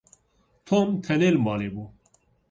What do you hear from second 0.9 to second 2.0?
tenê li malê bû.